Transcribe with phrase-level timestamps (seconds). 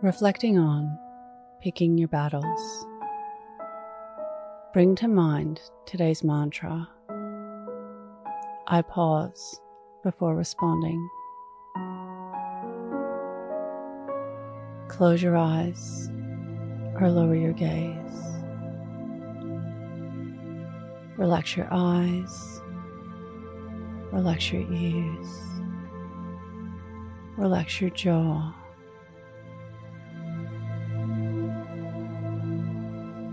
[0.00, 0.96] Reflecting on
[1.60, 2.86] picking your battles.
[4.72, 6.88] Bring to mind today's mantra.
[8.68, 9.60] I pause
[10.04, 11.08] before responding.
[14.86, 16.08] Close your eyes
[17.00, 17.96] or lower your gaze.
[21.16, 22.60] Relax your eyes,
[24.12, 25.26] relax your ears,
[27.36, 28.54] relax your jaw.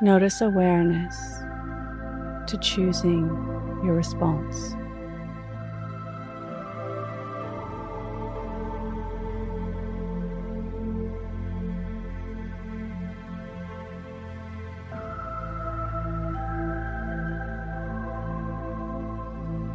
[0.00, 1.16] Notice awareness
[2.46, 3.26] to choosing
[3.82, 4.76] your response.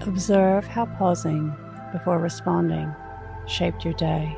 [0.08, 1.54] Observe how pausing
[1.92, 2.94] before responding
[3.46, 4.38] shaped your day.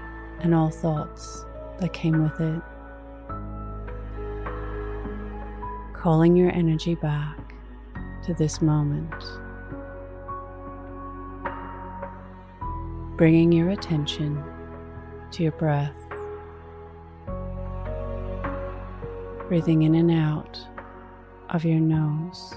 [0.43, 1.45] and all thoughts
[1.79, 2.61] that came with it.
[5.93, 7.53] Calling your energy back
[8.23, 9.13] to this moment.
[13.17, 14.43] Bringing your attention
[15.31, 15.95] to your breath.
[19.47, 20.59] Breathing in and out
[21.49, 22.55] of your nose.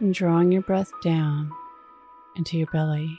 [0.00, 1.50] And drawing your breath down
[2.36, 3.18] into your belly